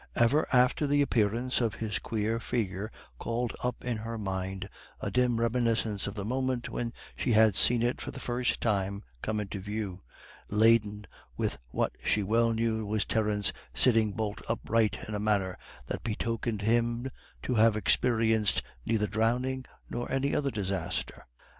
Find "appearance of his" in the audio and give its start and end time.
1.03-1.99